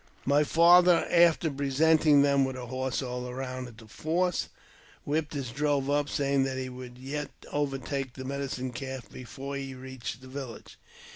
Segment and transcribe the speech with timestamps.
[0.25, 4.47] My father, after presenting them with a horse all round at the fort,
[5.03, 9.57] whipped his drove up, saying that he would yet over take the Medicine Calf before
[9.57, 10.79] he reached the village.